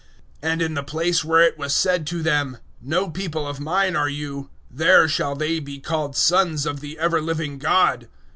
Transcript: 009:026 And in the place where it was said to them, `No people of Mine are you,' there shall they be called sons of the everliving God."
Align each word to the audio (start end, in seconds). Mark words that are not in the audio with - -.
009:026 0.41 0.51
And 0.51 0.61
in 0.63 0.73
the 0.73 0.83
place 0.83 1.23
where 1.23 1.41
it 1.43 1.57
was 1.59 1.75
said 1.75 2.07
to 2.07 2.23
them, 2.23 2.57
`No 2.83 3.13
people 3.13 3.47
of 3.47 3.59
Mine 3.59 3.95
are 3.95 4.09
you,' 4.09 4.49
there 4.71 5.07
shall 5.07 5.35
they 5.35 5.59
be 5.59 5.77
called 5.79 6.15
sons 6.15 6.65
of 6.65 6.79
the 6.79 6.97
everliving 6.99 7.59
God." 7.59 8.07